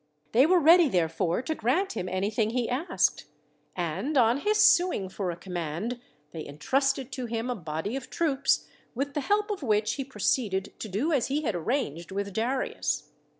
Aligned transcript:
They 0.31 0.47
were 0.47 0.57
ready, 0.59 0.89
therefore, 0.89 1.43
to 1.43 1.53
grant 1.53 1.91
him 1.91 2.09
anything 2.09 2.49
he 2.49 2.67
asked; 2.67 3.25
and 3.75 4.17
on 4.17 4.37
his 4.39 4.57
suing 4.57 5.09
for 5.09 5.29
a 5.29 5.35
command, 5.35 5.99
they 6.31 6.43
entrusted 6.43 7.11
to 7.11 7.27
him 7.27 7.51
a 7.51 7.55
body 7.55 7.95
of 7.95 8.09
troops 8.09 8.65
with 8.95 9.13
the 9.13 9.21
help 9.21 9.51
of 9.51 9.61
which 9.61 9.93
he 9.93 10.03
pro 10.03 10.17
ceeded 10.17 10.75
to 10.79 10.89
do 10.89 11.11
as 11.13 11.27
he 11.27 11.43
had 11.43 11.53
arranged 11.53 12.11
with 12.11 12.33
Darius. 12.33 13.11